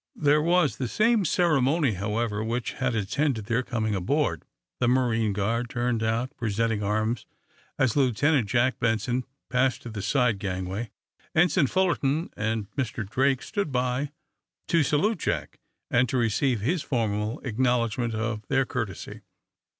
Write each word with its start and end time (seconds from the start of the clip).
There 0.15 0.41
was 0.41 0.77
the 0.77 0.87
same 0.87 1.25
ceremony, 1.25 1.91
however, 1.91 2.43
which 2.43 2.71
had 2.73 2.95
attended 2.95 3.45
their 3.45 3.61
coming 3.61 3.93
aboard. 3.93 4.45
The 4.79 4.87
marine 4.87 5.31
guard 5.31 5.69
turned 5.69 6.01
out, 6.01 6.35
presenting 6.37 6.81
arms 6.81 7.27
as 7.77 7.95
Lieutenant 7.95 8.47
Jack 8.49 8.79
Benson 8.79 9.25
passed 9.51 9.83
to 9.83 9.89
the 9.89 10.01
side 10.01 10.39
gangway. 10.39 10.89
Ensign 11.35 11.67
Fullerton 11.67 12.31
and 12.35 12.67
Mr. 12.71 13.07
Drake 13.07 13.43
stood 13.43 13.71
by 13.71 14.09
to 14.69 14.81
salute 14.81 15.19
Jack, 15.19 15.59
and 15.91 16.09
to 16.09 16.17
receive 16.17 16.61
his 16.61 16.81
formal 16.81 17.39
acknowledgment 17.41 18.15
of 18.15 18.47
their 18.47 18.65
courtesy. 18.65 19.21